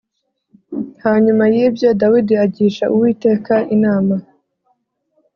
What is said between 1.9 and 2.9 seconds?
dawidi agisha